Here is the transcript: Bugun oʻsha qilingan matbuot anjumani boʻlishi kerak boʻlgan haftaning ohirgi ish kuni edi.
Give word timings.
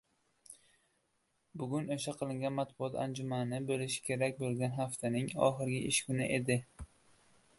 Bugun 1.63 1.91
oʻsha 1.95 2.13
qilingan 2.21 2.55
matbuot 2.61 2.97
anjumani 3.03 3.59
boʻlishi 3.69 4.01
kerak 4.09 4.41
boʻlgan 4.41 4.75
haftaning 4.79 5.31
ohirgi 5.49 5.83
ish 5.93 6.03
kuni 6.09 6.31
edi. 6.41 6.57